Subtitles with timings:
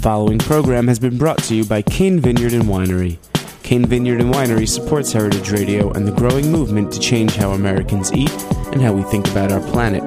[0.00, 3.18] following program has been brought to you by Cain Vineyard and Winery.
[3.62, 8.10] Cain Vineyard and Winery supports Heritage Radio and the growing movement to change how Americans
[8.14, 8.32] eat
[8.72, 10.02] and how we think about our planet.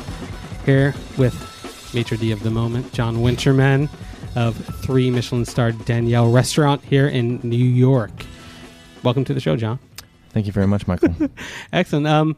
[0.66, 3.90] here with maitre d' of the moment, John Winterman
[4.36, 8.26] of three Michelin starred Daniel Restaurant here in New York.
[9.04, 9.78] Welcome to the show, John.
[10.30, 11.14] Thank you very much, Michael.
[11.72, 12.08] Excellent.
[12.08, 12.36] Um,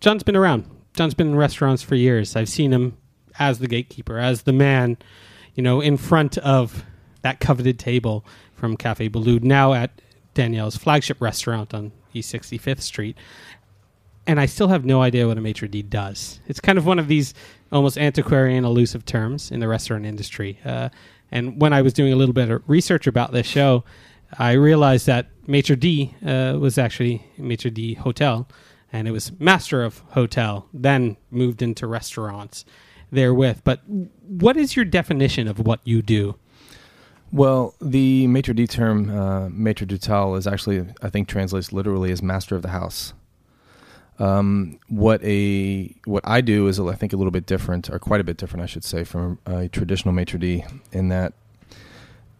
[0.00, 0.64] John's been around.
[0.94, 2.34] John's been in restaurants for years.
[2.34, 2.96] I've seen him
[3.38, 4.96] as the gatekeeper, as the man,
[5.54, 6.82] you know, in front of
[7.20, 10.00] that coveted table from Cafe Boulud, now at
[10.34, 13.16] Daniel's flagship restaurant on East 65th Street.
[14.26, 16.40] And I still have no idea what a maitre d' does.
[16.46, 17.34] It's kind of one of these
[17.72, 20.58] almost antiquarian, elusive terms in the restaurant industry.
[20.64, 20.90] Uh,
[21.32, 23.84] and when I was doing a little bit of research about this show,
[24.38, 28.48] I realized that maitre d' uh, was actually maitre d' hotel,
[28.92, 32.64] and it was master of hotel, then moved into restaurants
[33.10, 33.62] therewith.
[33.64, 36.36] But what is your definition of what you do?
[37.32, 42.22] Well, the maitre d' term, uh, maitre d'hotel, is actually, I think, translates literally as
[42.22, 43.12] master of the house.
[44.18, 48.20] Um, what a what I do is, I think, a little bit different, or quite
[48.20, 51.32] a bit different, I should say, from a traditional maitre d', in that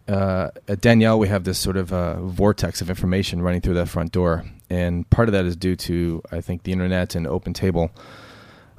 [0.07, 3.87] uh, at Daniel we have this sort of uh, vortex of information running through that
[3.87, 7.53] front door, and part of that is due to, I think, the internet and open
[7.53, 7.91] table,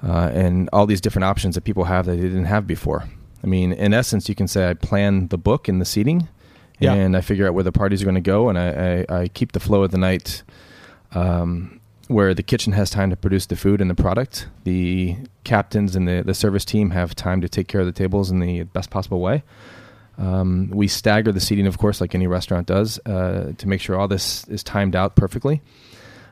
[0.03, 3.09] uh, and all these different options that people have that they didn't have before.
[3.42, 6.28] I mean, in essence, you can say I plan the book and the seating,
[6.78, 6.94] Yeah.
[6.94, 9.28] and I figure out where the parties are going to go, and I, I, I
[9.28, 10.42] keep the flow of the night
[11.14, 14.47] um, where the kitchen has time to produce the food and the product.
[14.64, 18.30] The captains and the, the service team have time to take care of the tables
[18.30, 19.42] in the best possible way.
[20.19, 23.97] Um, we stagger the seating, of course, like any restaurant does, uh, to make sure
[23.98, 25.62] all this is timed out perfectly.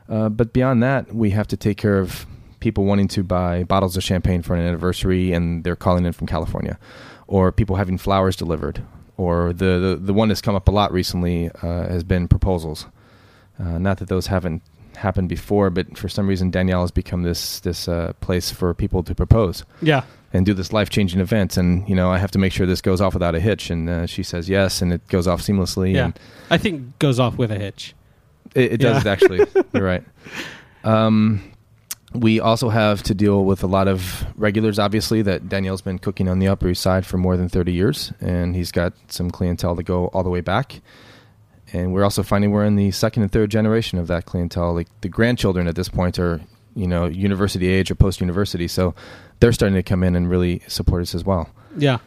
[0.09, 2.27] Uh, but beyond that, we have to take care of
[2.60, 6.27] people wanting to buy bottles of champagne for an anniversary and they're calling in from
[6.27, 6.78] California,
[7.27, 8.83] or people having flowers delivered,
[9.16, 12.86] or the the, the one that's come up a lot recently uh, has been proposals.
[13.59, 14.62] Uh, not that those haven't
[14.97, 19.03] happened before, but for some reason Daniel has become this this uh, place for people
[19.03, 20.03] to propose Yeah.
[20.33, 21.56] and do this life changing event.
[21.56, 23.71] And you know, I have to make sure this goes off without a hitch.
[23.71, 25.95] And uh, she says yes, and it goes off seamlessly.
[25.95, 26.04] Yeah.
[26.06, 26.21] And
[26.51, 27.95] I think goes off with a hitch.
[28.54, 29.13] it, it does Yeah.
[29.13, 29.47] actually.
[29.72, 30.04] You're right.
[30.84, 31.42] Um,
[32.12, 36.28] we also have to deal with a lot of regulars, obviously, that Daniel's been cooking
[36.28, 39.77] on the Upper East Side for more than 30 years, and he's got some clientele
[39.77, 40.80] to go all the way back.
[41.72, 44.74] And we're also finding we're in the second and third generation of that clientele.
[44.74, 46.41] Like the grandchildren at this point are
[46.74, 48.66] you know university age or post university.
[48.66, 48.95] So
[49.39, 51.48] they're starting to come in and really support us as well.
[51.77, 51.98] Yeah.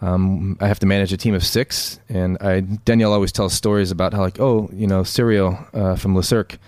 [0.00, 3.90] Um, I have to manage a team of six, and I, Daniel always tells stories
[3.90, 6.58] about how, like, oh, you know, Sirio uh, from Le Cirque,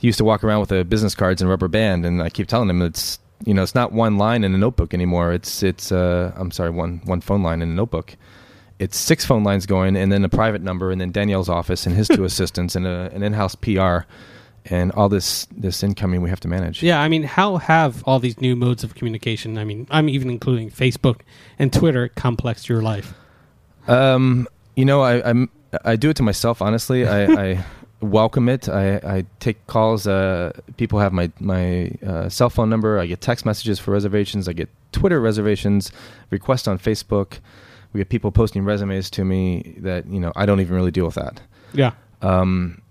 [0.00, 2.48] he used to walk around with a business cards and rubber band, and I keep
[2.48, 5.32] telling him it's, you know, it's not one line in a notebook anymore.
[5.32, 8.16] It's, it's, uh, I'm sorry, one one phone line in a notebook.
[8.78, 11.94] It's six phone lines going, and then a private number, and then Daniel's office and
[11.94, 13.98] his two assistants, and a, an in-house PR,
[14.64, 16.82] and all this this incoming we have to manage.
[16.82, 20.30] Yeah, I mean, how have all these new modes of communication, I mean, I'm even
[20.30, 21.20] including Facebook
[21.58, 23.12] and Twitter, complexed your life?
[23.86, 25.50] Um, you know, I I'm,
[25.84, 26.62] I do it to myself.
[26.62, 27.64] Honestly, I, I
[28.00, 28.68] welcome it.
[28.68, 30.06] I, I take calls.
[30.06, 32.98] Uh, people have my my uh, cell phone number.
[32.98, 34.48] I get text messages for reservations.
[34.48, 35.92] I get Twitter reservations,
[36.30, 37.38] requests on Facebook.
[37.92, 41.06] We get people posting resumes to me that you know I don't even really deal
[41.06, 41.40] with that.
[41.72, 41.92] Yeah.
[42.22, 42.82] Um,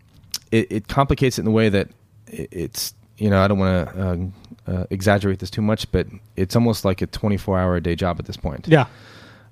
[0.51, 1.89] it, it complicates it in the way that
[2.27, 6.07] it, it's you know I don't want to uh, uh, exaggerate this too much, but
[6.35, 8.67] it's almost like a 24 hour a day job at this point.
[8.67, 8.87] Yeah.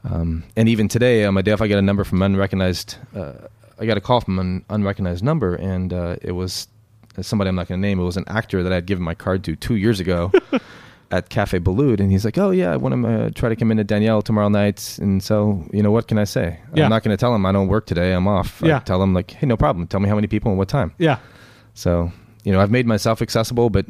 [0.04, 2.98] Um, and even today, on my day off, I get a number from unrecognized.
[3.16, 3.34] Uh,
[3.80, 6.68] I got a call from an unrecognized number, and uh, it was
[7.22, 8.00] somebody I'm not going to name.
[8.00, 10.32] It was an actor that I had given my card to two years ago
[11.12, 13.72] at Cafe Boulud, and he's like, "Oh yeah, I want to uh, try to come
[13.72, 16.60] in to Daniel tomorrow night." And so, you know, what can I say?
[16.76, 16.84] Yeah.
[16.86, 18.14] I'm not going to tell him I don't work today.
[18.14, 18.64] I'm off.
[18.64, 18.80] I Yeah.
[18.80, 19.88] tell him like, "Hey, no problem.
[19.88, 21.20] Tell me how many people and what time." Yeah.
[21.74, 22.12] So,
[22.44, 23.86] you know, I've made myself accessible, but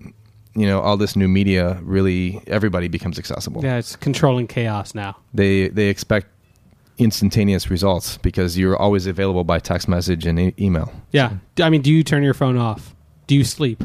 [0.56, 3.64] you know, all this new media really everybody becomes accessible.
[3.64, 5.16] Yeah, it's controlling chaos now.
[5.34, 6.28] They they expect
[6.98, 10.92] instantaneous results because you're always available by text message and e- email.
[11.12, 11.34] Yeah.
[11.62, 12.96] I mean, do you turn your phone off?
[13.28, 13.84] Do you sleep?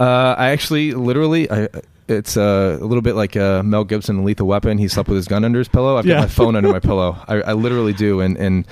[0.00, 1.68] Uh, I actually, literally, I,
[2.08, 4.78] it's uh, a little bit like uh, Mel Gibson in Lethal Weapon.
[4.78, 5.96] He slept with his gun under his pillow.
[5.96, 6.14] I've Yeah.
[6.14, 7.16] got my phone under my pillow.
[7.28, 8.66] I, I literally do, and and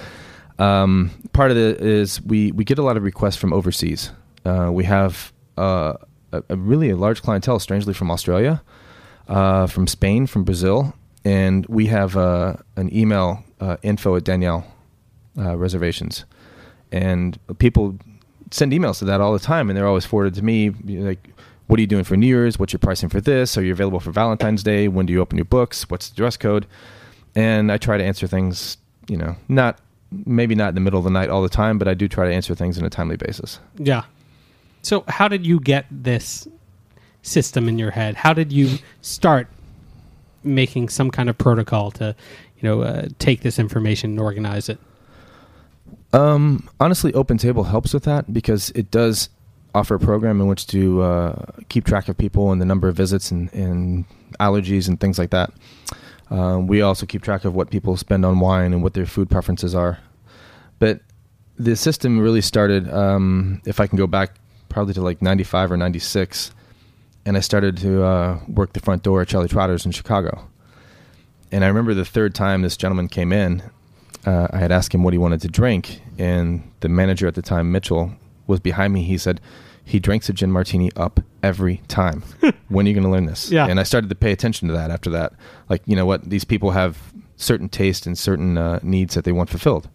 [0.59, 4.11] um, part of it is we we get a lot of requests from overseas.
[4.45, 5.95] Uh, we have uh,
[6.33, 8.63] a, a really a large clientele, strangely from Australia,
[9.29, 10.95] uh, from Spain, from Brazil,
[11.25, 14.65] and we have uh, an email uh, info at Daniel
[15.39, 16.25] uh, reservations,
[16.93, 17.99] and people
[18.51, 20.71] send emails to that all the time, and they're always forwarded to me.
[20.71, 21.29] Like,
[21.67, 22.59] what are you doing for New Year's?
[22.59, 23.57] What's your pricing for this?
[23.57, 24.89] Are you available for Valentine's Day?
[24.89, 25.89] When do you open your books?
[25.89, 26.67] What's the dress code?
[27.37, 28.77] And I try to answer things,
[29.09, 29.79] you know, not
[30.11, 32.27] maybe not in the middle of the night all the time, but I do try
[32.27, 33.61] to answer things in a timely basis.
[33.77, 34.03] Yeah.
[34.83, 36.49] So, how did you get this
[37.23, 38.17] system in your head?
[38.17, 39.49] How did you start
[40.43, 42.15] making some kind of protocol to,
[42.59, 44.79] you know, uh, take this information and organize it?
[46.13, 49.29] Um, honestly, Open Table helps with that because it does
[49.75, 52.97] offer a program in which to uh, keep track of people and the number of
[52.97, 54.05] visits and, and
[54.41, 55.53] allergies and things like that.
[56.31, 59.31] Um, we also keep track of what people spend on wine and what their food
[59.31, 59.99] preferences are.
[60.79, 61.01] But
[61.59, 64.37] the system really started, um, if I can go back
[64.69, 66.53] probably to like 95 or 96,
[67.25, 70.49] and I started to uh, work the front door at Charlie Trotter's in Chicago.
[71.53, 73.63] And I remember the third time this gentleman came in,
[74.27, 77.43] uh, I had asked him what he wanted to drink, and the manager at the
[77.43, 78.13] time, Mitchell,
[78.47, 79.03] was behind me.
[79.03, 79.41] He said,
[79.85, 82.23] he drinks a gin martini up every time.
[82.69, 83.51] when are you going to learn this?
[83.51, 83.67] Yeah.
[83.67, 85.33] And I started to pay attention to that after that.
[85.69, 86.29] Like, you know what?
[86.29, 89.89] These people have certain taste and certain uh, needs that they want fulfilled.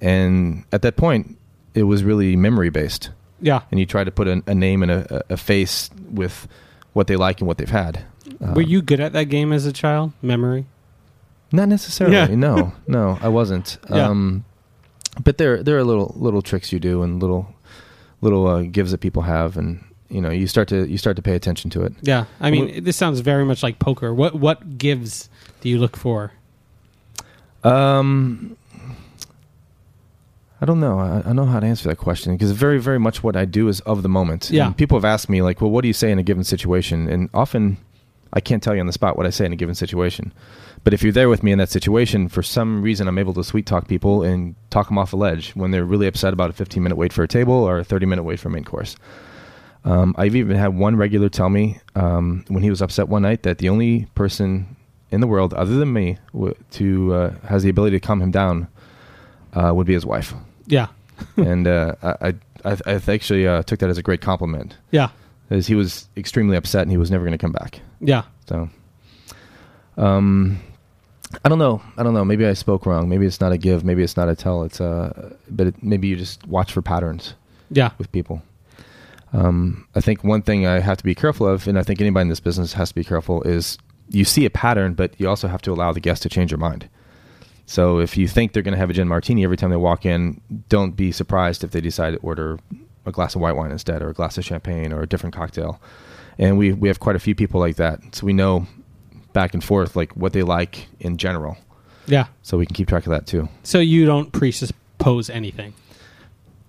[0.00, 1.38] And at that point,
[1.74, 3.10] it was really memory based.
[3.40, 3.62] Yeah.
[3.70, 6.46] And you try to put a, a name and a, a face with
[6.92, 8.04] what they like and what they've had.
[8.40, 10.12] Were you good at that game as a child?
[10.22, 10.66] Memory?
[11.52, 12.16] Not necessarily.
[12.16, 12.26] Yeah.
[12.26, 13.78] no, no, I wasn't.
[13.90, 14.08] Yeah.
[14.08, 14.44] Um,
[15.22, 17.52] but there, there are little little tricks you do and little
[18.20, 21.22] little uh, gives that people have, and you know, you start to you start to
[21.22, 21.92] pay attention to it.
[22.02, 22.26] Yeah.
[22.40, 24.14] I mean, this sounds very much like poker.
[24.14, 25.28] What what gives
[25.60, 26.32] do you look for?
[27.64, 28.56] Um,
[30.60, 30.98] I don't know.
[30.98, 33.68] I, I know how to answer that question because very, very much what I do
[33.68, 34.50] is of the moment.
[34.50, 34.66] Yeah.
[34.66, 37.08] And people have asked me like, well, what do you say in a given situation?
[37.08, 37.78] And often,
[38.32, 40.32] I can't tell you on the spot what I say in a given situation.
[40.84, 43.44] But if you're there with me in that situation, for some reason, I'm able to
[43.44, 46.52] sweet talk people and talk them off a ledge when they're really upset about a
[46.52, 48.96] 15 minute wait for a table or a 30 minute wait for a main course.
[49.84, 53.44] Um, I've even had one regular tell me um, when he was upset one night
[53.44, 54.76] that the only person
[55.10, 58.30] in the world other than me w- to uh, has the ability to calm him
[58.30, 58.68] down
[59.54, 60.34] uh, would be his wife.
[60.66, 60.88] Yeah.
[61.36, 65.08] and uh, I, I, I actually uh, took that as a great compliment, Yeah.
[65.50, 67.80] as he was extremely upset and he was never going to come back.
[68.00, 68.22] Yeah.
[68.48, 68.68] So,
[69.96, 70.60] um,
[71.44, 71.82] I don't know.
[71.96, 72.24] I don't know.
[72.24, 73.08] Maybe I spoke wrong.
[73.08, 73.84] Maybe it's not a give.
[73.84, 74.62] Maybe it's not a tell.
[74.64, 77.34] It's uh, but it, maybe you just watch for patterns
[77.70, 77.90] Yeah.
[77.98, 78.42] with people.
[79.32, 82.22] Um, I think one thing I have to be careful of, and I think anybody
[82.22, 85.46] in this business has to be careful, is you see a pattern, but you also
[85.46, 86.88] have to allow the guest to change their mind.
[87.70, 90.04] So if you think they're going to have a gin martini every time they walk
[90.04, 92.58] in, don't be surprised if they decide to order
[93.06, 95.80] a glass of white wine instead, or a glass of champagne, or a different cocktail.
[96.36, 98.66] And we we have quite a few people like that, so we know
[99.32, 101.56] back and forth like what they like in general,
[102.06, 102.26] Yeah.
[102.42, 103.48] so we can keep track of that too.
[103.62, 105.72] So you don't presuppose anything.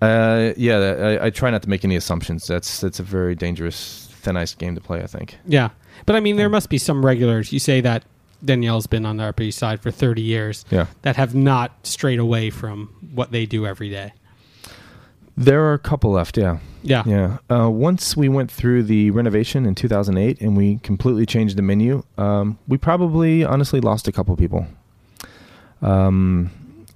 [0.00, 0.78] Uh, yeah,
[1.20, 2.46] I, I try not to make any assumptions.
[2.46, 5.02] That's that's a very dangerous thin ice game to play.
[5.02, 5.36] I think.
[5.46, 5.70] Yeah.
[6.06, 7.52] But I mean, there must be some regulars.
[7.52, 8.04] You say that
[8.44, 10.86] Daniel's been on the Upper East Side for 30 years Yeah.
[11.02, 14.12] that have not strayed away from what they do every day.
[15.36, 16.36] There are a couple left.
[16.36, 16.58] Yeah.
[16.82, 17.02] Yeah.
[17.06, 17.38] Yeah.
[17.48, 22.02] Uh, once we went through the renovation in 2008 and we completely changed the menu,
[22.18, 24.66] um, we probably honestly lost a couple people.
[25.80, 26.50] Um,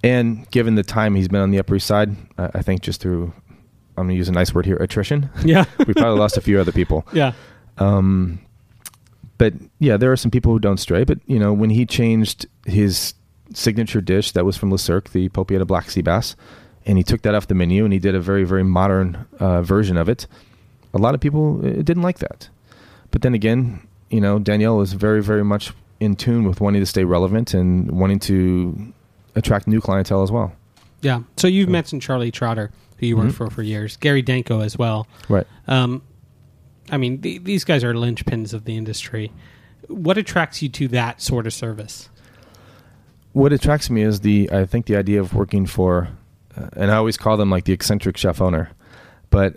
[0.04, 3.00] and given the time he's been on the Upper East Side, I, I think just
[3.00, 3.32] through,
[3.96, 5.64] I'm going to use a nice word here, attrition, Yeah.
[5.86, 7.06] we probably lost a few other people.
[7.12, 7.32] yeah.
[7.78, 8.38] Um,
[9.38, 11.04] but yeah, there are some people who don't stray.
[11.04, 13.14] But you know, when he changed his
[13.54, 16.36] signature dish that was from Le Cirque, the Paupiette Black Sea Bass,
[16.84, 19.62] and he took that off the menu and he did a very very modern uh,
[19.62, 20.26] version of it,
[20.94, 22.48] a lot of people uh, didn't like that.
[23.10, 26.86] But then again, you know, Daniel was very very much in tune with wanting to
[26.86, 28.92] stay relevant and wanting to
[29.34, 30.52] attract new clientele as well.
[31.02, 31.20] Yeah.
[31.36, 33.34] So you've So- mentioned Charlie Trotter, who you worked Mhm.
[33.34, 35.06] for for years, Gary Danko as well.
[35.28, 35.46] Right.
[35.68, 36.02] Um,
[36.90, 39.32] I mean, th- these guys are linchpins of the industry.
[39.88, 42.08] What attracts you to that sort of service?
[43.36, 46.08] what attracts me is the I think the idea of working for,
[46.56, 48.70] uh, and I always call them like the eccentric chef owner,
[49.28, 49.56] but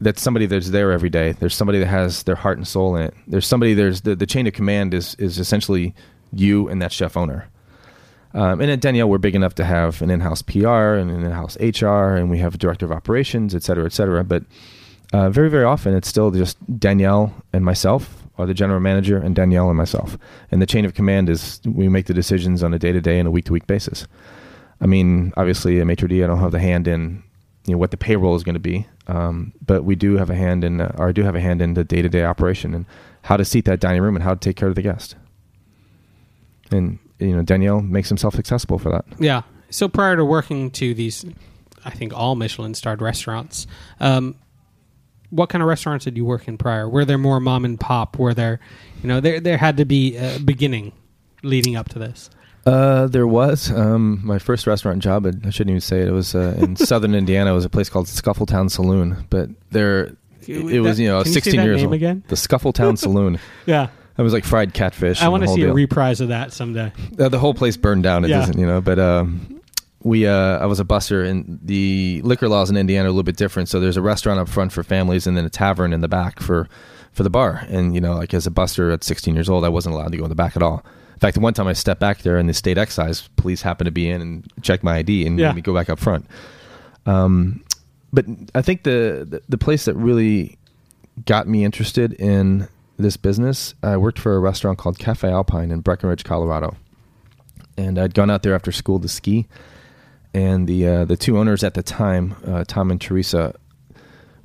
[0.00, 1.32] that's somebody that's there every day.
[1.32, 3.14] There's somebody that has their heart and soul in it.
[3.26, 3.74] There's somebody.
[3.74, 5.92] There's the, the chain of command is is essentially
[6.32, 7.48] you and that chef owner.
[8.32, 11.56] Um, and at Daniel, we're big enough to have an in-house PR and an in-house
[11.58, 14.22] HR, and we have a director of operations, et cetera, et cetera.
[14.22, 14.44] But
[15.16, 19.34] uh, very, very often, it's still just Daniel and myself, or the general manager, and
[19.34, 20.18] Daniel and myself.
[20.50, 23.30] And the chain of command is we make the decisions on a day-to-day and a
[23.30, 24.06] week-to-week basis.
[24.82, 27.22] I mean, obviously, a maitre d', I don't have the hand in
[27.64, 30.34] you know what the payroll is going to be, um, but we do have a
[30.34, 32.84] hand in, uh, or I do have a hand in the day-to-day operation and
[33.22, 35.16] how to seat that dining room and how to take care of the guest.
[36.70, 39.06] And you know, Daniel makes himself accessible for that.
[39.18, 39.42] Yeah.
[39.70, 41.24] So prior to working to these,
[41.86, 43.66] I think all Michelin starred restaurants,
[43.98, 44.36] um,
[45.30, 46.88] what kind of restaurants did you work in prior?
[46.88, 48.18] Were there more mom and pop?
[48.18, 48.60] Were there,
[49.02, 50.92] you know, there there had to be a beginning
[51.42, 52.30] leading up to this.
[52.64, 55.24] Uh, there was um, my first restaurant job.
[55.26, 56.08] I I shouldn't even say it.
[56.08, 57.52] It was uh, in southern Indiana.
[57.52, 59.24] It was a place called Scuffletown Saloon.
[59.30, 61.94] But there, it, it was you know Can you 16 that years name old.
[61.94, 62.24] again?
[62.28, 63.38] The Scuffletown Saloon.
[63.66, 63.88] Yeah.
[64.18, 65.20] It was like fried catfish.
[65.22, 65.74] I want to see a deal.
[65.74, 66.90] reprise of that someday.
[67.18, 68.24] Uh, the whole place burned down.
[68.24, 68.38] It Yeah.
[68.40, 68.80] doesn't, you know.
[68.80, 69.55] But um,
[70.06, 73.22] we, uh, I was a busser, and the liquor laws in Indiana are a little
[73.24, 73.68] bit different.
[73.68, 76.40] So there's a restaurant up front for families, and then a tavern in the back
[76.40, 76.68] for
[77.12, 77.64] for the bar.
[77.68, 80.18] And you know, like as a busser at 16 years old, I wasn't allowed to
[80.18, 80.84] go in the back at all.
[81.14, 83.86] In fact, the one time I stepped back there, and the state excise police happened
[83.86, 85.48] to be in and checked my ID and Yeah.
[85.48, 86.26] made me go back up front.
[87.06, 87.62] Um,
[88.12, 90.56] but I think the, the the place that really
[91.24, 95.80] got me interested in this business, I worked for a restaurant called Cafe Alpine in
[95.80, 96.76] Breckenridge, Colorado,
[97.76, 99.46] and I'd gone out there after school to ski.
[100.36, 103.54] And the uh, the two owners at the time, uh, Tom and Teresa,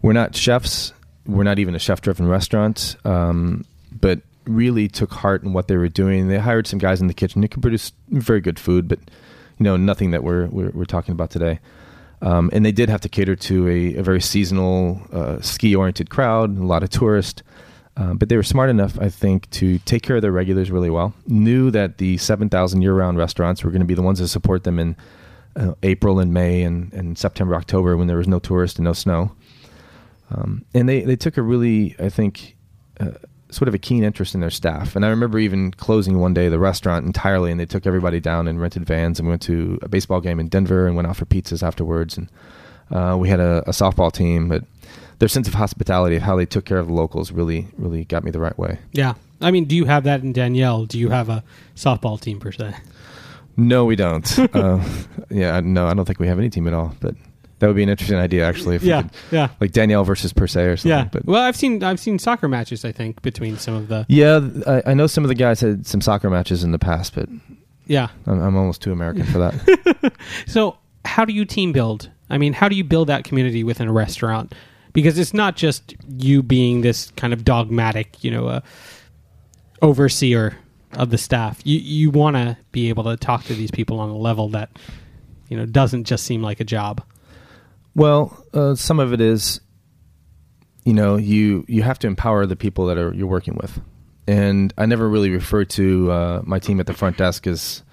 [0.01, 0.93] were not chefs.
[1.25, 5.89] We're not even a chef-driven restaurant, um, but really took heart in what they were
[5.89, 6.29] doing.
[6.29, 8.99] They hired some guys in the kitchen who could produce very good food, but
[9.57, 11.59] you know nothing that we're we're, we're talking about today.
[12.21, 16.57] Um, and they did have to cater to a, a very seasonal, uh, ski-oriented crowd,
[16.57, 17.43] a lot of tourists.
[17.97, 20.89] Um, but they were smart enough, I think, to take care of their regulars really
[20.89, 21.13] well.
[21.27, 24.79] Knew that the 7,000 year-round restaurants were going to be the ones to support them
[24.79, 24.95] in
[25.55, 28.93] uh, April and May and, and September, October when there was no tourists and no
[28.93, 29.31] snow.
[30.29, 32.55] Um, and they, they took a really, I think,
[32.99, 33.11] uh,
[33.49, 34.95] sort of a keen interest in their staff.
[34.95, 38.47] And I remember even closing one day the restaurant entirely, and they took everybody down
[38.47, 41.17] and rented vans and we went to a baseball game in Denver and went out
[41.17, 42.17] for pizzas afterwards.
[42.17, 42.29] And
[42.91, 44.63] uh, we had a, a softball team, but
[45.19, 48.23] their sense of hospitality, of how they took care of the locals, really, really got
[48.23, 48.79] me the right way.
[48.93, 49.15] Yeah.
[49.41, 50.85] I mean, do you have that in Daniel?
[50.85, 51.43] Do you have a
[51.75, 52.75] softball team per se?
[53.57, 54.39] No, we don't.
[54.55, 54.83] uh,
[55.29, 56.95] yeah, no, I don't think we have any team at all.
[56.99, 57.15] But
[57.59, 58.75] that would be an interesting idea, actually.
[58.77, 59.03] If Yeah.
[59.03, 59.49] could- Yeah.
[59.59, 60.89] like Daniel versus Per se or something.
[60.89, 61.09] Yeah.
[61.11, 62.83] But Well, I've seen I've seen soccer matches.
[62.85, 65.85] I think between some of the yeah, I, I know some of the guys had
[65.85, 67.29] some soccer matches in the past, but
[67.87, 68.07] yeah.
[68.25, 70.13] I'm, I'm almost too American for that.
[70.47, 72.09] So, how do you team build?
[72.29, 74.53] I mean, how do you build that community within a restaurant?
[74.93, 78.59] Because it's not just you being this kind of dogmatic, you know, uh,
[79.81, 80.57] overseer
[80.93, 81.59] of the staff.
[81.63, 84.69] You you want to be able to talk to these people on a level that
[85.49, 87.03] you know doesn't just seem like a job.
[87.95, 89.59] Well, uh, some of it is,
[90.85, 93.79] you know, you you have to empower the people that are you're working with,
[94.27, 97.83] and I never really refer to uh, my team at the front desk as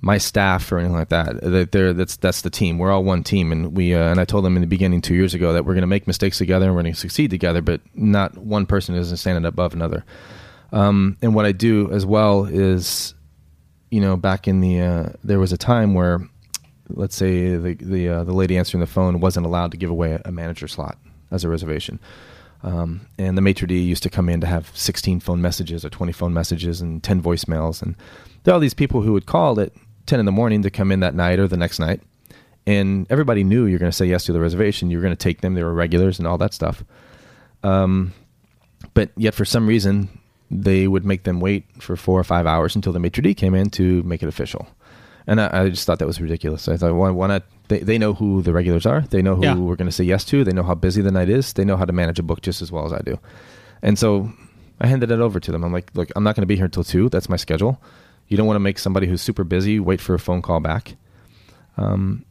[0.00, 1.70] my staff or anything like that.
[1.72, 2.78] They're that's that's the team.
[2.78, 5.14] We're all one team, and we uh, and I told them in the beginning two
[5.14, 7.62] years ago that we're going to make mistakes together and we're going to succeed together,
[7.62, 10.04] but not one person isn't standing above another.
[10.72, 13.14] Um, and what I do as well is,
[13.90, 16.20] you know, back in the uh, there was a time where,
[16.88, 20.20] let's say the the uh, the lady answering the phone wasn't allowed to give away
[20.24, 20.98] a manager slot
[21.30, 22.00] as a reservation.
[22.62, 25.90] Um, and the maitre d' used to come in to have 16 phone messages or
[25.90, 27.82] 20 phone messages and 10 voicemails.
[27.82, 27.94] And
[28.42, 29.72] there are all these people who would call at
[30.06, 32.00] 10 in the morning to come in that night or the next night.
[32.66, 34.90] And everybody knew you're going to say yes to the reservation.
[34.90, 35.54] You were going to take them.
[35.54, 36.82] They were regulars and all that stuff.
[37.62, 38.12] Um,
[38.94, 40.08] but yet, for some reason,
[40.50, 43.54] they would make them wait for four or five hours until the maitre d' came
[43.54, 44.68] in to make it official.
[45.26, 46.68] And I, I just thought that was ridiculous.
[46.68, 47.42] I thought, why, why not?
[47.68, 49.00] They, they know who the regulars are.
[49.00, 49.54] They know who Yeah.
[49.56, 50.44] we're going to say yes to.
[50.44, 51.52] They know how busy the night is.
[51.52, 53.18] They know how to manage a book just as well as I do.
[53.82, 54.30] And so
[54.80, 55.64] I handed it over to them.
[55.64, 57.08] I'm like, look, I'm not going to be here until two.
[57.08, 57.82] That's my schedule.
[58.28, 60.94] You don't want to make somebody who's super busy wait for a phone call back.
[61.76, 62.24] Um,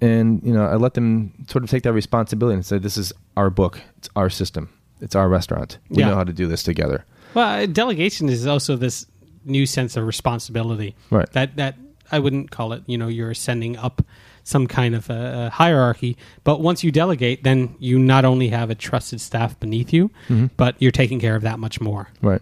[0.00, 3.12] and you know, I let them sort of take that responsibility and say, this is
[3.36, 3.80] our book.
[3.98, 4.70] It's our system.
[5.02, 5.78] It's our restaurant.
[5.90, 6.08] We Yeah.
[6.10, 7.04] know how to do this together.
[7.34, 9.06] Well, delegation is also this
[9.44, 10.94] new sense of responsibility.
[11.10, 11.30] Right.
[11.32, 11.76] That that
[12.10, 12.82] I wouldn't call it.
[12.86, 14.02] You know, you're sending up
[14.44, 18.70] some kind of a, a hierarchy, but once you delegate, then you not only have
[18.70, 20.46] a trusted staff beneath you, mm-hmm.
[20.56, 22.08] but you're taking care of that much more.
[22.22, 22.40] Right.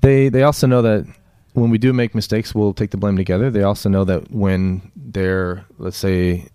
[0.00, 1.06] They they also know that
[1.54, 3.50] when we do make mistakes, we'll take the blame together.
[3.50, 6.48] They also know that when they're let's say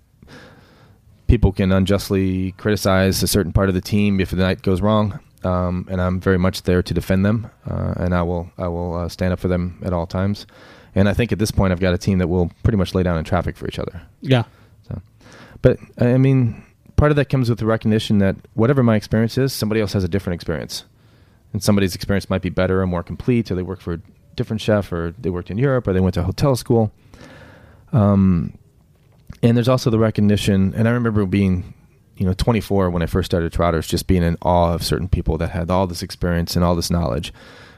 [1.27, 5.19] people can unjustly criticize a certain part of the team if the night goes wrong,
[5.47, 8.95] um, and I'm very much there to defend them, uh, and I will I will
[8.95, 10.45] uh, stand up for them at all times.
[10.95, 13.03] And I think at this point, I've got a team that will pretty much lay
[13.03, 14.01] down in traffic for each other.
[14.21, 14.43] Yeah.
[14.87, 14.99] So,
[15.61, 16.63] But I mean,
[16.95, 20.03] part of that comes with the recognition that whatever my experience is, somebody else has
[20.03, 20.85] a different experience,
[21.53, 23.99] and somebody's experience might be better or more complete, or they work for a
[24.35, 26.91] different chef, or they worked in Europe, or they went to hotel school.
[27.93, 28.57] Um,
[29.43, 31.73] and there's also the recognition, and I remember being,
[32.17, 35.37] you know, 24 when I first started Trotters, just being in awe of certain people
[35.37, 37.31] that had all this experience and all this knowledge,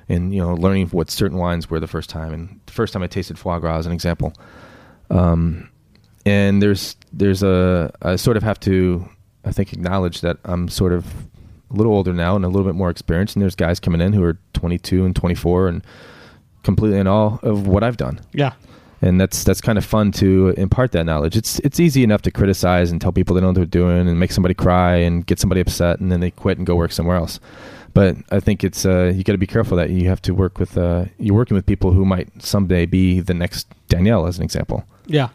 [0.07, 2.33] and you know, learning what certain wines were the first time.
[2.33, 4.33] And the first time I tasted foie gras, as an example.
[5.09, 5.69] Um,
[6.25, 9.07] and there's there's a I sort of have to
[9.45, 11.05] I think acknowledge that I'm sort of
[11.71, 14.13] a little older now and a little bit more experienced and there's guys coming in
[14.13, 15.83] who are 22 and 24 and
[16.63, 18.53] completely in awe of what I've done Yeah.
[19.01, 22.31] And that's that's kind of fun to impart that knowledge it's it's easy enough to
[22.31, 25.39] criticize and tell people they know what they're doing and make somebody cry and get
[25.39, 27.39] somebody upset and then they quit and go work somewhere else
[27.93, 30.59] but I think it's uh, you got to be careful that you have to work
[30.59, 34.43] with uh, you're working with people who might someday be the next Daniel as an
[34.43, 35.29] example Yeah.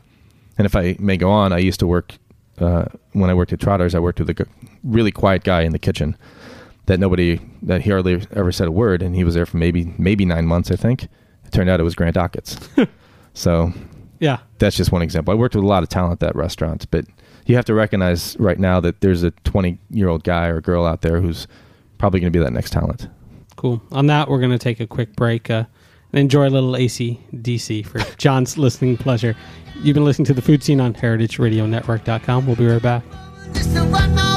[0.58, 2.16] and if I may go on, I used to work
[2.58, 3.94] uh, when I worked at Trotters.
[3.94, 4.46] I worked with a
[4.84, 6.16] really quiet guy in the kitchen
[6.86, 9.92] that nobody that he hardly ever said a word, and he was there for maybe
[9.98, 10.70] maybe nine months.
[10.70, 12.58] I think it turned out it was Grant Achatz.
[13.34, 13.72] so
[14.20, 14.38] Yeah.
[14.58, 15.32] that's just one example.
[15.32, 17.04] I worked with a lot of talent at that restaurant, but
[17.46, 20.86] you have to recognize right now that there's a 20 year old guy or girl
[20.86, 21.46] out there who's
[21.98, 23.08] probably going to be that next talent.
[23.56, 23.82] Cool.
[23.92, 25.64] On that, we're going to take a quick break uh,
[26.12, 29.36] and enjoy a little AC/DC for John's listening pleasure.
[29.82, 32.46] You've been listening to the Food Seen on HeritageRadioNetwork.com.
[32.46, 34.33] We'll be right back.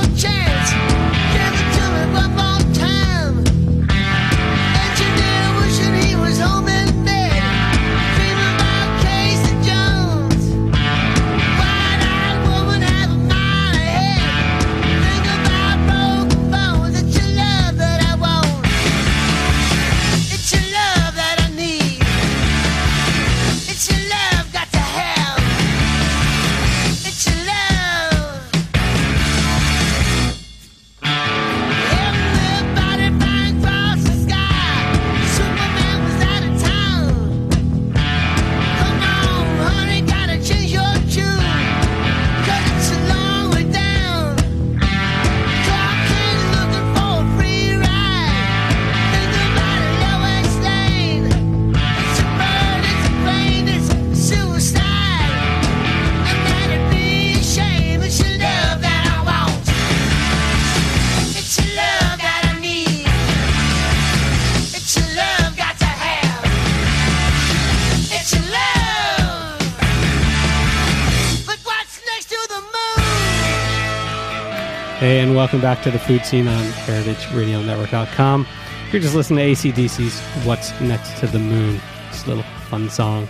[74.99, 78.47] Hey, and welcome back to the Food Seen on HeritageRadioNetwork.com.
[78.91, 81.79] You're just listening to ACDC's What's Next to the Moon.
[82.09, 83.27] This little fun song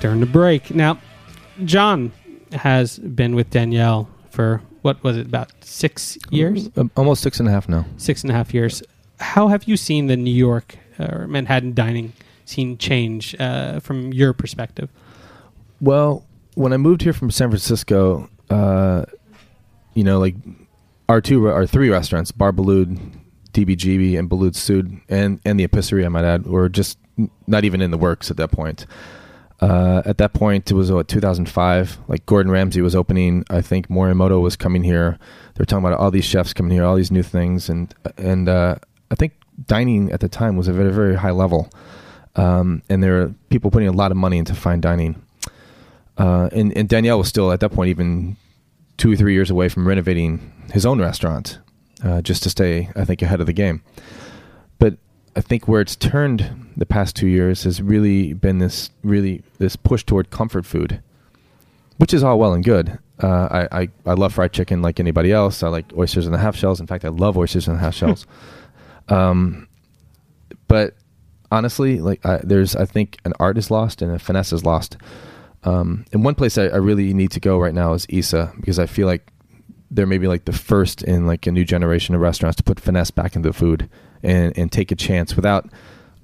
[0.00, 0.74] during the break.
[0.74, 0.98] Now,
[1.64, 2.12] John
[2.52, 6.68] has been with Daniel for, what was it, about six years?
[6.76, 7.86] Um, Almost six and a half now.
[7.96, 8.82] Six and a half years.
[9.20, 12.12] How have you seen the New York uh, or Manhattan dining
[12.44, 14.90] scene change uh, from your perspective?
[15.80, 16.26] Well,
[16.56, 19.06] when I moved here from San Francisco, uh,
[19.98, 20.36] you know, like
[21.08, 23.18] our two, our three restaurants, Bar Boulud,
[23.52, 26.98] DBGB, and Boulud Sud, and and the Epicerie, I might add, were just
[27.48, 28.86] not even in the works at that point.
[29.60, 31.98] Uh, at that point, it was what 2005.
[32.06, 33.44] Like Gordon Ramsay was opening.
[33.50, 35.18] I think Morimoto was coming here.
[35.54, 38.48] They were talking about all these chefs coming here, all these new things, and and
[38.48, 38.76] uh,
[39.10, 39.32] I think
[39.66, 41.70] dining at the time was at a very high level,
[42.36, 45.20] um, and there were people putting a lot of money into fine dining.
[46.16, 48.36] Uh, and, and Daniel was still at that point even
[48.98, 51.58] two or three years away from renovating his own restaurant,
[52.04, 53.82] uh, just to stay, I think, ahead of the game.
[54.78, 54.98] But
[55.34, 59.76] I think where it's turned the past two years has really been this really this
[59.76, 61.00] push toward comfort food,
[61.96, 62.98] which is all well and good.
[63.22, 65.62] Uh, I, I I love fried chicken like anybody else.
[65.62, 66.80] I like oysters in the half shells.
[66.80, 68.26] In fact, I love oysters in the half shells.
[69.08, 69.68] um,
[70.66, 70.94] but
[71.50, 74.96] honestly, like I, there's I think an art is lost and a finesse is lost.
[75.64, 78.78] Um, and one place I, I really need to go right now is Isa because
[78.78, 79.32] I feel like
[79.90, 83.10] they're maybe like the first in like a new generation of restaurants to put finesse
[83.10, 83.88] back into the food
[84.22, 85.68] and and take a chance without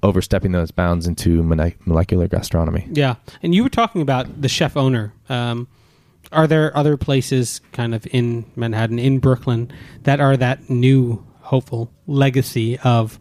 [0.03, 2.87] overstepping those bounds into molecular gastronomy.
[2.91, 5.13] Yeah, and you were talking about the chef owner.
[5.29, 5.67] Um,
[6.31, 9.71] are there other places, kind of in Manhattan, in Brooklyn,
[10.03, 13.19] that are that new hopeful legacy of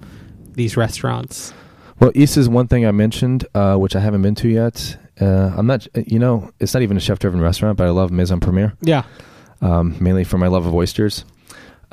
[0.52, 1.52] these restaurants?
[2.00, 4.98] Well, Isa is one thing I mentioned, uh, which I haven't been to yet.
[5.20, 8.40] Uh, I'm not, you know, it's not even a chef-driven restaurant, but I love Maison
[8.40, 9.04] Premiere, Yeah,
[9.60, 11.24] um, mainly for my love of oysters.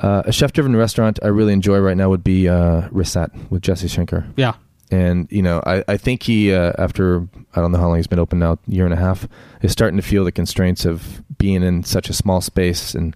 [0.00, 3.86] Uh, a chef-driven restaurant I really enjoy right now would be uh, Recette with Jesse
[3.86, 4.24] Schenker.
[4.36, 4.54] yeah,
[4.90, 8.08] and you know I, I think he uh, after I don't know how long he's
[8.08, 9.28] been open now year and a half
[9.62, 13.14] is starting to feel the constraints of being in such a small space and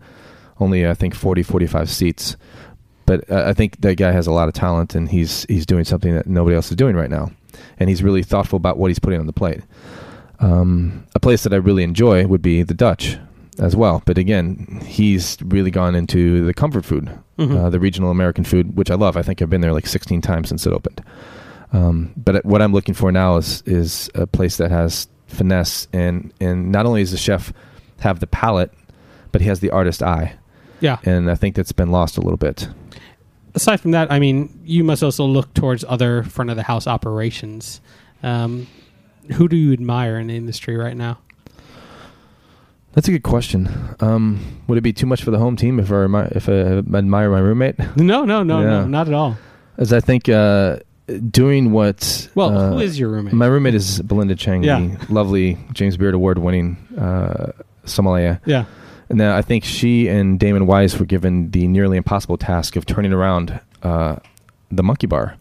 [0.60, 2.36] only I think 40 45 seats.
[3.04, 5.84] But uh, I think that guy has a lot of talent and he's he's doing
[5.84, 7.32] something that nobody else is doing right now
[7.78, 9.60] and he's really thoughtful about what he's putting on the plate
[10.40, 13.18] um, a place that I really enjoy would be the Dutch
[13.58, 17.56] as well but again he's really gone into the comfort food Mhm.
[17.66, 20.20] uh, the regional American food which I love I think I've been there like 16
[20.22, 21.02] times since it opened
[21.72, 26.32] um, but what I'm looking for now is is a place that has finesse and
[26.40, 27.52] and not only does the chef
[28.00, 28.70] have the palate,
[29.32, 30.36] but he has the artist eye,
[30.80, 30.98] yeah.
[31.04, 32.68] and I think that's been lost a little bit.
[33.56, 36.86] Aside from that, I mean, you must also look towards other front of the house
[36.86, 37.80] operations.
[38.22, 38.66] Um,
[39.32, 41.18] who do you admire in the industry right now?
[42.92, 43.68] That's a good question.
[44.00, 46.52] Um, would it be too much for the home team if I admire, if I
[46.78, 47.78] admire my roommate?
[47.96, 48.66] No, no, no, Yeah.
[48.68, 49.36] no, not at all.
[49.78, 50.78] As I think uh,
[51.30, 53.34] doing what Well, uh, who is your roommate?
[53.34, 54.96] my roommate is Belinda Chang, Yeah.
[55.10, 57.52] lovely James Beard Award winning uh,
[57.84, 58.40] sommelier.
[58.46, 58.64] yeah,
[59.08, 63.12] Then I think she and Damon Wise were given the nearly impossible task of turning
[63.12, 64.16] around uh,
[64.70, 65.36] the Monkey Bar.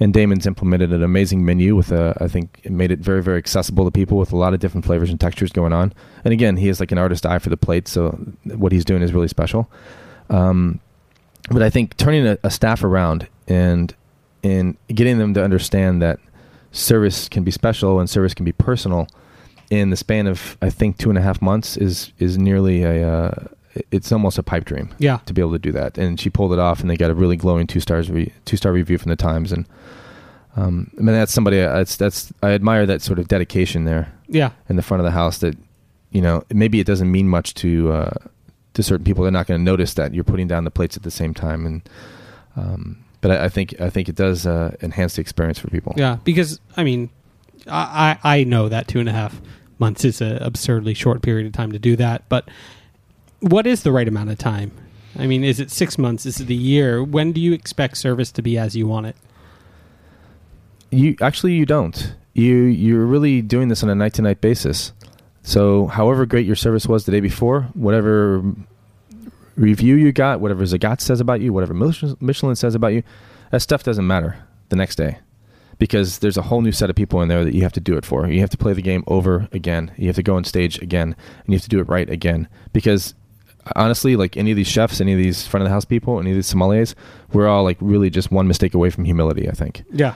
[0.00, 3.38] And Damon's implemented an amazing menu with a, I think, it made it very, very
[3.38, 5.92] accessible to people with a lot of different flavors and textures going on.
[6.24, 8.10] And again, he has like an artist eye for the plate, so
[8.44, 9.70] what he's doing is really special.
[10.30, 10.80] Um,
[11.50, 13.94] but I think turning a, a staff around and
[14.42, 16.18] and getting them to understand that
[16.72, 19.08] service can be special and service can be personal
[19.70, 23.08] in the span of I think two and a half months is is nearly a
[23.08, 23.44] uh,
[23.90, 25.98] it's almost a pipe dream yeah, to be able to do that.
[25.98, 28.56] And she pulled it off, and they got a really glowing two stars re- two
[28.56, 29.52] star review from the Times.
[29.52, 29.66] And
[30.56, 34.50] um, I mean that's somebody that's that's I admire that sort of dedication there yeah,
[34.68, 35.38] in the front of the house.
[35.38, 35.56] That
[36.10, 38.14] you know maybe it doesn't mean much to uh,
[38.74, 39.22] to certain people.
[39.24, 41.66] They're not going to notice that you're putting down the plates at the same time.
[41.66, 41.88] And
[42.56, 45.94] um, but I, I think I think it does uh, enhance the experience for people.
[45.96, 46.18] yeah.
[46.24, 47.10] Because I mean,
[47.68, 49.40] I I know that two and a half
[49.78, 52.48] months is an absurdly short period of time to do that, but
[53.40, 54.72] what is the right amount of time?
[55.18, 56.26] I mean, is it six months?
[56.26, 57.02] Is it a year?
[57.02, 59.16] When do you expect service to be as you want it?
[60.90, 62.14] You actually you don't.
[62.32, 64.92] You you're really doing this on a night to night basis.
[65.42, 68.42] So however great your service was the day before, whatever
[69.56, 73.02] review you got, whatever Zagat says about you, whatever Michelin says about you,
[73.50, 75.18] that stuff doesn't matter the next day.
[75.78, 77.96] Because there's a whole new set of people in there that you have to do
[77.96, 78.26] it for.
[78.28, 79.92] You have to play the game over again.
[79.96, 82.48] You have to go on stage again, and you have to do it right again.
[82.72, 83.14] Because
[83.76, 86.30] honestly, like any of these chefs, any of these front of the house people, any
[86.30, 86.94] of these sommeliers,
[87.32, 89.48] we're all like really just one mistake away from humility.
[89.48, 90.14] I think Yeah,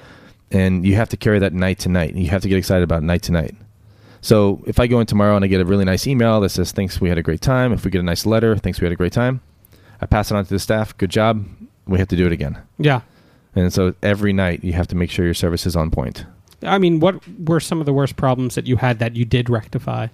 [0.51, 2.15] and you have to carry that night to night.
[2.15, 3.55] You have to get excited about night to night.
[4.21, 6.73] So if I go in tomorrow and I get a really nice email that says
[6.73, 8.93] thanks we had a great time, if we get a nice letter thanks we had
[8.93, 9.41] a great time,
[10.01, 10.97] I pass it on to the staff.
[10.97, 11.47] Good job.
[11.87, 12.59] We have to do it again.
[12.79, 13.01] yeah.
[13.59, 16.25] And so every night you have to make sure your service is on point.
[16.63, 19.51] I mean, what were some of the worst problems that you had that you did
[19.51, 20.09] rectify?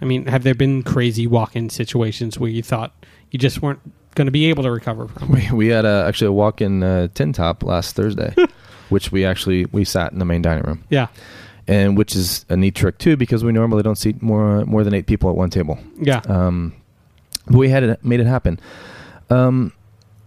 [0.00, 2.92] I mean, have there been crazy walk-in situations where you thought
[3.30, 3.80] you just weren't
[4.14, 5.32] going to be able to recover from?
[5.32, 8.34] We, we had a, actually a walk-in uh, tin top last Thursday,
[8.88, 10.84] which we actually we sat in the main dining room.
[10.88, 11.08] Yeah,
[11.66, 14.94] and which is a neat trick too because we normally don't seat more more than
[14.94, 15.78] eight people at one table.
[16.00, 16.20] Yeah.
[16.26, 16.74] Um,
[17.46, 18.60] but we had it made it happen.
[19.30, 19.72] Um,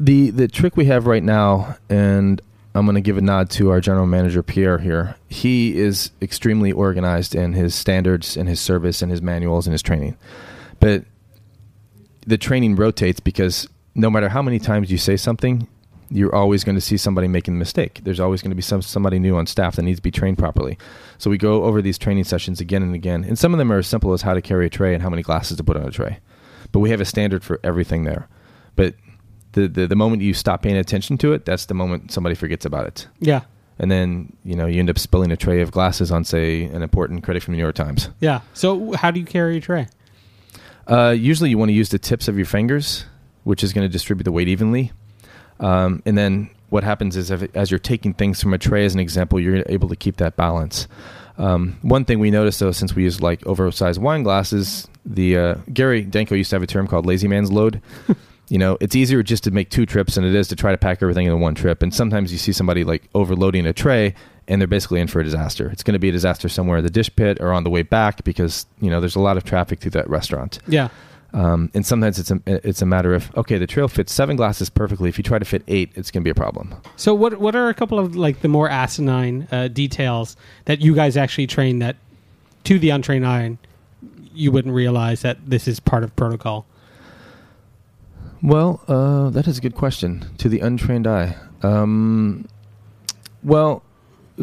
[0.01, 2.41] the the trick we have right now, and
[2.73, 5.15] I'm going to give a nod to our general manager Pierre here.
[5.29, 9.81] He is extremely organized in his standards, and his service, and his manuals, and his
[9.81, 10.17] training.
[10.79, 11.05] But
[12.25, 15.67] the training rotates because no matter how many times you say something,
[16.09, 18.01] you're always going to see somebody making a mistake.
[18.03, 20.39] There's always going to be some somebody new on staff that needs to be trained
[20.39, 20.79] properly.
[21.19, 23.77] So we go over these training sessions again and again, and some of them are
[23.77, 25.83] as simple as how to carry a tray and how many glasses to put on
[25.83, 26.19] a tray.
[26.71, 28.27] But we have a standard for everything there.
[28.75, 28.95] But
[29.53, 32.65] the, the the moment you stop paying attention to it, that's the moment somebody forgets
[32.65, 33.07] about it.
[33.19, 33.41] yeah.
[33.79, 36.83] And then, you know, you end up spilling a tray of glasses on say an
[36.83, 38.09] important critic from the New York Times.
[38.19, 38.41] Yeah.
[38.53, 39.87] So how do you carry a tray?
[40.87, 43.05] Uh, usually, you want to use the tips of your fingers,
[43.43, 44.91] which is going to distribute the weight evenly.
[45.59, 48.93] Um, and then what happens is, if, as you're taking things from a tray, as
[48.93, 50.87] an example, you're able to keep that balance.
[51.39, 55.55] Um, one thing we noticed, though, since we use like oversized wine glasses, the uh,
[55.73, 57.81] Gary Danko used to have a term called "lazy man's load."
[58.51, 60.77] you know, it's easier just to make two trips than it is to try to
[60.77, 61.81] pack everything in one trip.
[61.81, 64.13] And sometimes you see somebody like overloading a tray,
[64.45, 65.69] and they're basically in for a disaster.
[65.69, 67.81] It's going to be a disaster somewhere in the dish pit or on the way
[67.81, 70.59] back because you know there's a lot of traffic through that restaurant.
[70.67, 70.89] Yeah.
[71.33, 74.69] Um, and sometimes it's a it's a matter of okay, the trail fits seven glasses
[74.69, 75.07] perfectly.
[75.07, 76.75] If you try to fit eight, it's going to be a problem.
[76.97, 80.35] So what what are a couple of like the more asinine uh, details
[80.65, 81.95] that you guys actually train that
[82.65, 83.57] to the untrained eye
[84.33, 86.65] you wouldn't realize that this is part of protocol?
[88.43, 91.36] Well, uh, that is a good question to the untrained eye.
[91.62, 92.47] Um,
[93.43, 93.84] well,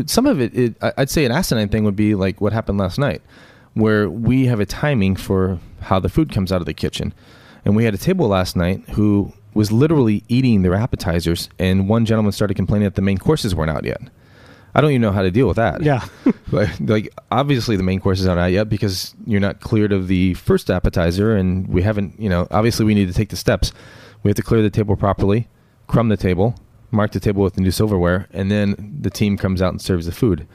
[0.06, 2.98] some of it, it, I'd say an asinine thing would be like what happened last
[2.98, 3.22] night,
[3.74, 7.12] where we have a timing for how the food comes out of the kitchen.
[7.64, 12.06] And we had a table last night who was literally eating their appetizers, and one
[12.06, 14.00] gentleman started complaining that the main courses weren't out yet.
[14.74, 15.82] I don't even know how to deal with that.
[15.82, 16.04] Yeah.
[16.52, 20.08] like, like obviously the main course is not out yet because you're not cleared of
[20.08, 23.72] the first appetizer and we haven't you know obviously we need to take the steps
[24.22, 25.48] we have to clear the table properly
[25.88, 26.54] crumb the table
[26.90, 30.06] mark the table with the new silverware and then the team comes out and serves
[30.06, 30.46] the food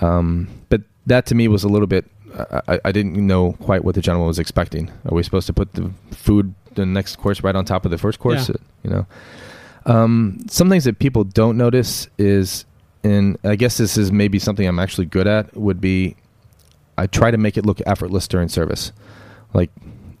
[0.00, 2.04] um, but that to me was a little bit
[2.38, 5.52] I, I- I didn't know quite what the gentleman was expecting are we supposed to
[5.52, 8.56] put the food the next course right on top of the first course Yeah.
[8.84, 9.06] you know
[9.86, 12.66] um, some things that people don't notice is,
[13.08, 16.16] and I guess this is maybe something I'm actually good at, would be
[16.96, 18.92] I try to make it look effortless during service.
[19.54, 19.70] Like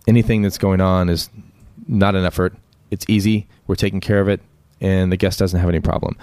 [0.06, 1.28] anything that's going on is
[1.86, 2.54] not an effort.
[2.90, 3.46] It's easy.
[3.66, 4.40] We're taking care of it,
[4.80, 6.16] and the guest doesn't have any problem.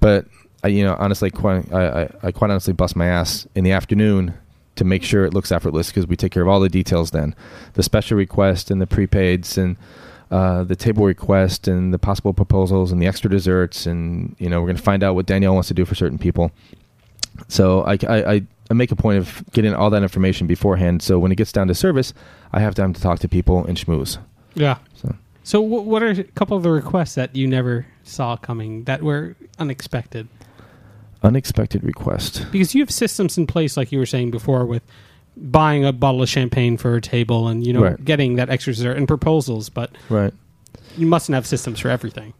[0.00, 0.26] But
[0.64, 3.72] I, you know, honestly, quite, I, I, I quite honestly bust my ass in the
[3.72, 4.34] afternoon
[4.76, 7.34] to make sure it looks effortless because we take care of all the details then,
[7.74, 9.76] the special request and the prepaids and
[10.30, 14.60] uh, the table request and the possible proposals and the extra desserts and you know
[14.60, 16.50] we're going to find out what Daniel wants to do for certain people.
[17.48, 21.00] So I, I, I- make a point of getting all that information beforehand.
[21.00, 22.12] So when it gets down to service,
[22.52, 24.18] I have time to talk to people and schmooze.
[24.54, 24.78] Yeah.
[24.94, 28.82] So So wh- what are a couple of the requests that you never saw coming
[28.84, 30.26] that were unexpected?
[31.22, 32.46] unexpected request.
[32.52, 34.82] Because you have systems in place, like you were saying before, with
[35.36, 38.04] buying a bottle of champagne for a table and you know Right.
[38.04, 40.32] getting that extra dessert and proposals, but Right.
[40.96, 42.32] you mustn't have systems for everything.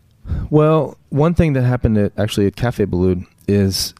[0.51, 3.95] Well, one thing that happened at actually at Cafe Boulud is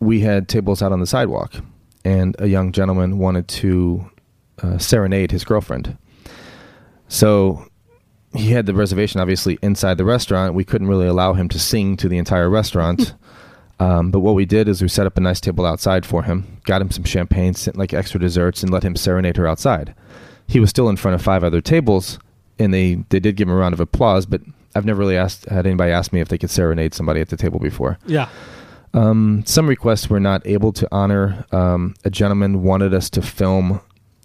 [0.00, 1.54] we had tables out on the sidewalk,
[2.04, 4.04] and a young gentleman wanted to
[4.62, 5.96] uh, serenade his girlfriend.
[7.08, 7.66] So
[8.34, 10.54] he had the reservation obviously inside the restaurant.
[10.54, 13.14] We couldn't really allow him to sing to the entire restaurant.
[13.78, 16.60] Um, but what we did is we set up a nice table outside for him,
[16.64, 19.94] got him some champagne, sent like extra desserts, and let him serenade her outside.
[20.46, 22.18] He was still in front of five other tables,
[22.58, 24.26] and they they did give him a round of applause.
[24.26, 24.42] But
[24.74, 27.36] I've never really asked had anybody ask me if they could serenade somebody at the
[27.36, 27.98] table before.
[28.06, 28.28] Yeah.
[28.94, 31.46] Um, some requests were not able to honor.
[31.50, 33.80] Um, a gentleman wanted us to film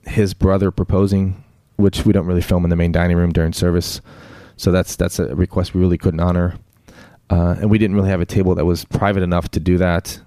[0.06, 1.44] his brother proposing,
[1.78, 4.02] which we don't really film in the main dining room during service.
[4.58, 6.58] So that's that's a request we really couldn't honor,
[7.30, 10.20] uh, and we didn't really have a table that was private enough to do that.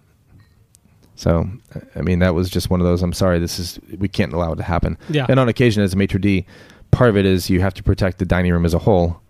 [1.14, 1.46] So,
[1.94, 3.02] I mean, that was just one of those.
[3.02, 4.96] I'm sorry, this is we can't allow it to happen.
[5.10, 5.26] Yeah.
[5.28, 6.46] And on occasion, as a maitre d,
[6.90, 9.20] part of it is you have to protect the dining room as a whole,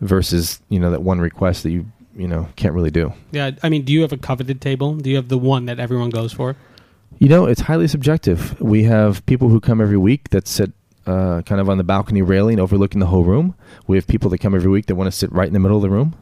[0.00, 3.12] versus you know that one request that you you know can't really do.
[3.30, 3.52] Yeah.
[3.62, 4.94] I mean, do you have a coveted table?
[4.94, 6.56] Do you have the one that everyone goes for?
[7.18, 8.60] You know, it's highly subjective.
[8.60, 10.72] We have people who come every week that sit
[11.06, 13.54] uh, kind of on the balcony railing overlooking the whole room.
[13.86, 15.76] We have people that come every week that want to sit right in the middle
[15.76, 16.16] of the room.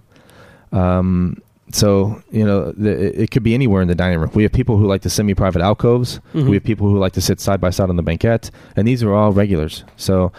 [0.75, 1.41] Um,
[1.73, 4.31] so, you know, the, it could be anywhere in the dining room.
[4.35, 6.21] We have people who like the semi private alcoves.
[6.35, 6.49] Mhm.
[6.49, 8.51] We have people who like to sit side by side on the banquette.
[8.77, 9.85] And these are all regulars.
[9.97, 10.33] So,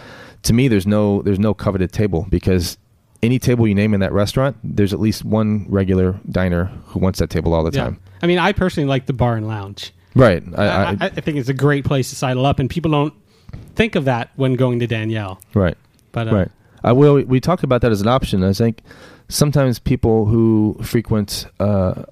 [0.44, 2.78] to me, there's no, there's no coveted table because
[3.22, 7.18] any table you name in that restaurant, there's at least one regular diner who wants
[7.18, 7.84] that table all the Yeah.
[7.84, 7.98] time.
[8.22, 9.92] I mean, I personally like the bar and lounge.
[10.14, 10.42] Right.
[10.56, 12.90] I, I, I, I, I think it's a great place to sidle up, and people
[12.90, 13.12] don't
[13.74, 15.40] think of that when going to Daniel.
[15.54, 15.76] right.
[16.12, 16.48] But uh, Right.
[16.84, 17.20] I will.
[17.24, 18.42] We talk about that as an option.
[18.44, 18.80] I think
[19.28, 22.04] sometimes people who frequent, uh,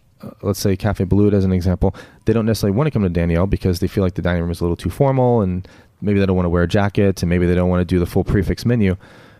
[0.42, 3.46] let's say Cafe Boulud as an example, they don't necessarily want to come to Daniel
[3.46, 5.66] because they feel like the dining room is a little too formal, and
[6.00, 7.98] maybe they don't want to wear a jacket, and maybe they don't want to do
[7.98, 8.96] the full prix fixe menu.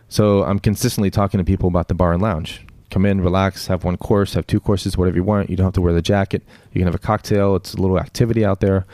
[0.09, 2.61] So I'm consistently talking to people about the bar and lounge.
[2.91, 5.49] Come in, relax, have one course, have two courses, whatever you want.
[5.49, 6.43] You don't have to wear the jacket.
[6.71, 7.55] You can have a cocktail.
[7.55, 8.85] It's a little activity out there.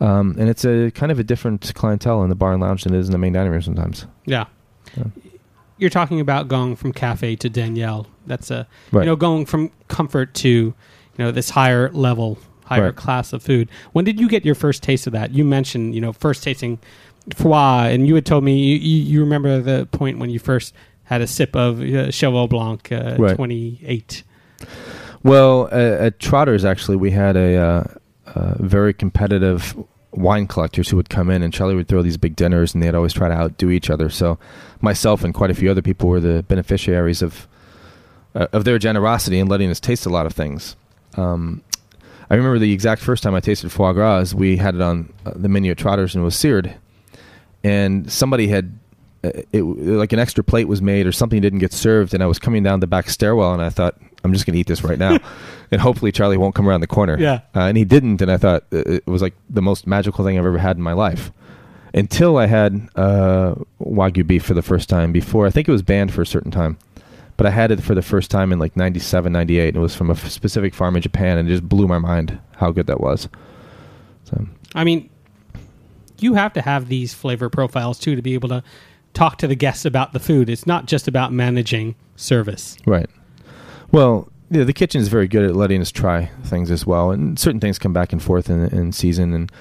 [0.00, 2.94] Um, and it's a kind of a different clientele in the bar and lounge than
[2.94, 4.06] it is in the main dining room sometimes.
[4.24, 4.44] Yeah.
[4.96, 5.04] Yeah.
[5.80, 8.06] You're talking about going from cafe to Daniel.
[8.26, 9.02] That's a Right.
[9.02, 10.74] you know going from comfort to you
[11.18, 12.96] know this higher level, higher Right.
[12.96, 13.68] class of food.
[13.92, 15.32] When did you get your first taste of that?
[15.32, 16.78] You mentioned you know first tasting
[17.34, 20.74] foie, and you had told me you, you, you remember the point when you first
[21.04, 23.34] had a sip of uh, Cheval Blanc uh, Right.
[23.36, 24.22] 28.
[25.22, 27.56] Well, uh, at Trotters, actually, we had a
[28.26, 29.74] uh, very competitive
[30.12, 32.94] wine collectors who would come in, and Charlie would throw these big dinners, and they'd
[32.94, 34.10] always try to outdo each other.
[34.10, 34.38] So,
[34.80, 37.46] myself and quite a few other people were the beneficiaries of
[38.34, 40.76] uh, of their generosity in letting us taste a lot of things.
[41.16, 41.62] Um,
[42.28, 44.32] I remember the exact first time I tasted foie gras.
[44.34, 46.74] We had it on uh, the menu at Trotters, and it was seared,
[47.64, 48.78] and somebody had.
[49.24, 52.26] Uh, It, like an extra plate was made or something didn't get served and I
[52.26, 54.84] was coming down the back stairwell and I thought I'm just going to eat this
[54.84, 55.18] right now
[55.70, 57.18] and hopefully Charlie won't come around the corner.
[57.18, 57.40] Yeah.
[57.54, 60.38] Uh, and he didn't, and I thought uh, it was like the most magical thing
[60.38, 61.32] I've ever had in my life.
[61.92, 65.10] Until I had uh, wagyu beef for the first time.
[65.10, 66.78] Before I think it was banned for a certain time,
[67.36, 69.68] but I had it for the first time in like 97, 98.
[69.68, 71.98] And it was from a f- specific farm in Japan, and it just blew my
[71.98, 73.28] mind how good that was.
[74.24, 75.10] So I mean,
[76.20, 78.62] you have to have these flavor profiles too to be able to
[79.14, 80.48] talk to the guests about the food.
[80.48, 82.76] It's not just about managing service.
[82.86, 83.08] right.
[83.92, 87.38] Well, yeah, the kitchen is very good at letting us try things as well, and
[87.38, 89.52] certain things come back and forth in, in season and.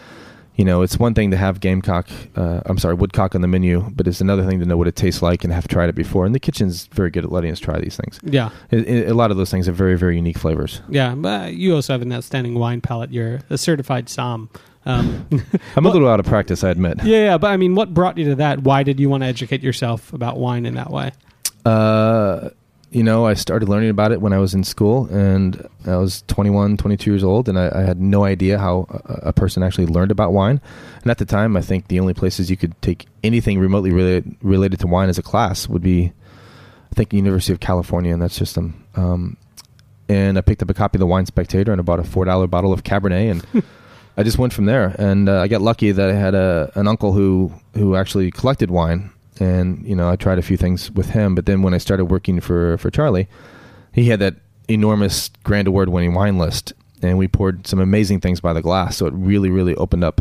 [0.55, 3.89] You know, it's one thing to have gamecock, uh, I'm sorry, woodcock on the menu,
[3.95, 6.25] but it's another thing to know what it tastes like and have tried it before.
[6.25, 8.19] And the kitchen's very good at letting us try these things.
[8.25, 10.81] Yeah, I- I- a lot of those things have very, very unique flavors.
[10.89, 11.15] yeah.
[11.15, 13.13] But you also have an outstanding wine palate.
[13.13, 14.49] You're a certified som.
[14.85, 15.27] Um,
[15.75, 17.03] I'm Well- a little out of practice, I admit.
[17.03, 17.37] yeah, yeah.
[17.37, 18.63] But I mean, what brought you to that?
[18.63, 21.11] Why did you want to educate yourself about wine in that way?
[21.65, 22.49] Uh,
[22.91, 26.23] you know, I started learning about it when I was in school, and I was
[26.27, 29.85] 21, 22 years old, and I, I had no idea how a, a person actually
[29.85, 30.59] learned about wine.
[31.03, 34.35] And at the time, I think the only places you could take anything remotely related,
[34.41, 36.11] related to wine as a class would be,
[36.91, 38.83] I think, University of California, and that's just them.
[38.95, 39.37] Um,
[40.07, 42.25] and I picked up a copy of the Wine Spectator and I bought a four
[42.25, 43.63] dollar bottle of Cabernet, and
[44.19, 44.93] I just went from there.
[44.99, 48.69] And uh, I got lucky that I had a an uncle who who actually collected
[48.69, 51.35] wine, and you know I tried a few things with him.
[51.35, 53.29] But then when I started working for for Charlie,
[53.93, 54.35] he had that
[54.67, 58.97] enormous grand award winning wine list, and we poured some amazing things by the glass.
[58.97, 60.19] So it really really opened up.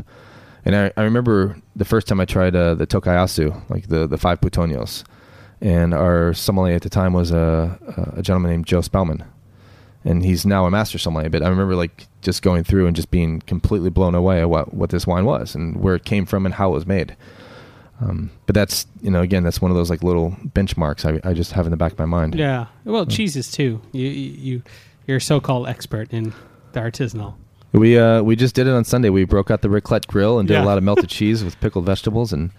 [0.65, 4.07] And I, I remember the first time I tried uh, the Tokaji Aszú, like the
[4.07, 5.03] the five puttonyos,
[5.61, 7.77] and our sommelier at the time was a
[8.17, 9.25] a gentleman named Joe Spellman
[10.05, 11.29] and he's now a master sommelier.
[11.31, 14.73] But I remember like just going through and just being completely blown away at what
[14.75, 17.17] what this wine was and where it came from and how it was made.
[18.01, 21.35] Um, but that's you know again that's one of those like little benchmarks I, I
[21.35, 22.35] just have in the back of my mind.
[22.37, 22.67] Yeah.
[22.85, 23.81] Well, cheeses too.
[23.93, 24.63] You you you-
[25.07, 26.35] you're a so-called expert in
[26.73, 27.33] the artisanal.
[27.73, 29.09] We uh we just did it on Sunday.
[29.09, 30.65] We broke out the raclette grill and did Yeah.
[30.65, 32.51] a lot of melted cheese with pickled vegetables and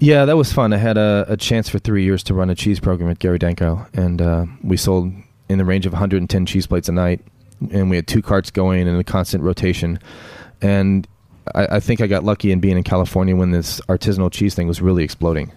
[0.00, 0.72] yeah, that was fun.
[0.72, 3.38] I had a, a chance for three years to run a cheese program at Gary
[3.38, 5.12] Danko, and uh, we sold
[5.52, 7.20] in the range of 110 cheese plates a night,
[7.70, 9.98] and we had two carts going in a constant rotation.
[10.60, 11.06] And
[11.54, 14.66] I, I think I got lucky in being in California when this artisanal cheese thing
[14.68, 15.52] was really exploding.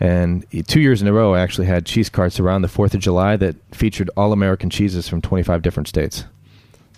[0.00, 3.00] And two years in a row, I actually had cheese carts around the Fourth of
[3.00, 6.24] July that featured all American cheeses from 25 different states.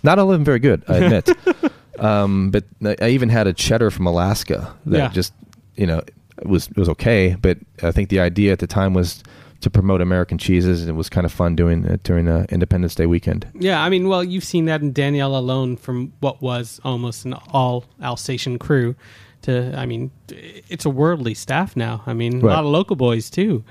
[0.03, 1.29] Not all of them very good, I admit.
[1.99, 2.63] um, but
[3.01, 5.07] I even had a cheddar from Alaska that Yeah.
[5.09, 5.33] just,
[5.75, 6.01] you know,
[6.43, 7.35] was was okay.
[7.41, 9.23] But I think the idea at the time was
[9.61, 12.95] to promote American cheeses, and it was kind of fun doing it during uh, Independence
[12.95, 13.47] Day weekend.
[13.53, 17.33] Yeah, I mean, well, you've seen that in Daniel alone from what was almost an
[17.53, 18.95] all Alsatian crew
[19.43, 22.03] to, I mean, it's a worldly staff now.
[22.05, 23.63] I mean, a lot of local boys too.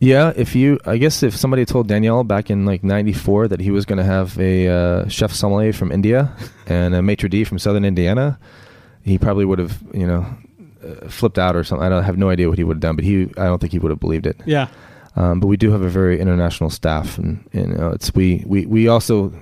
[0.00, 3.70] Yeah, if you, I guess if somebody told Daniel back in like '94 that he
[3.70, 6.36] was going to have a uh, chef sommelier from India
[6.66, 8.38] and a maitre d from Southern Indiana,
[9.02, 10.34] he probably would have, you know, uh,
[11.08, 11.86] flipped out or something.
[11.86, 13.72] I don't have no idea what he would have done, but he, I don't think
[13.72, 14.36] he would have believed it.
[14.46, 14.68] Yeah.
[15.16, 18.42] Um, but we do have a very international staff, and, and you know, it's we
[18.46, 19.32] we we also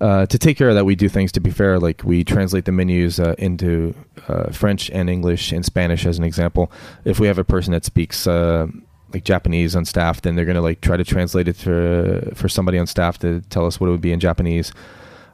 [0.00, 0.84] uh, to take care of that.
[0.84, 3.94] We do things to be fair, like we translate the menus uh, into
[4.28, 6.70] uh, French and English and Spanish, as an example.
[7.04, 8.66] If we have a person that speaks uh,
[9.14, 12.48] like Japanese on staff, then they're going to like try to translate it for for
[12.48, 14.72] somebody on staff to tell us what it would be in Japanese.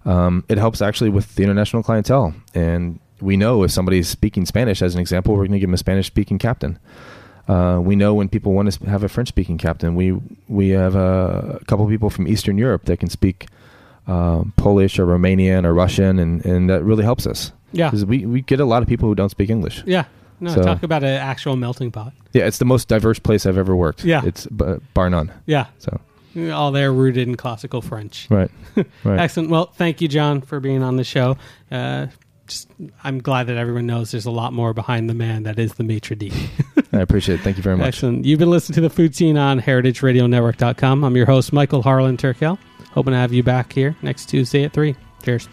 [0.05, 2.35] um, it helps actually with the international clientele.
[2.55, 5.75] And we know if somebody's speaking Spanish, as an example, we're going to give them
[5.75, 6.79] a Spanish speaking captain.
[7.49, 9.95] Uh, we know when people want to have a French speaking captain.
[9.95, 10.12] We
[10.49, 13.47] we have a, a couple people from Eastern Europe that can speak
[14.07, 17.53] um, Polish or Romanian or Russian, and, and that really helps us.
[17.73, 17.93] Yeah.
[17.93, 19.83] we, we get a lot of people who don't speak English.
[19.87, 20.05] Yeah.
[20.41, 22.12] No, So- talk about an actual melting pot.
[22.33, 24.05] Yeah, it's the most diverse place I've ever worked.
[24.05, 24.23] Yeah.
[24.25, 25.33] it's b- bar none.
[25.47, 25.66] Yeah.
[25.79, 26.01] So
[26.53, 28.27] All there rooted in classical French.
[28.31, 28.51] right,
[29.05, 29.21] right.
[29.21, 29.51] Excellent.
[29.51, 31.37] Well, thank you, John, for being on the show.
[31.71, 32.07] Uh,
[32.51, 32.68] just,
[33.03, 35.84] I'm glad that everyone knows there's a lot more behind the man that is the
[35.84, 36.32] maitre d'.
[36.92, 37.42] I appreciate it.
[37.42, 37.86] Thank you very much.
[37.86, 38.24] Excellent.
[38.24, 41.05] You've been listening to the Food Seen on heritageradionetwork.com.
[41.05, 42.59] I'm your host, Michael Harlan Turkel.
[42.92, 44.96] Hoping to have you back here next Tuesday at 3.
[45.22, 45.48] Cheers.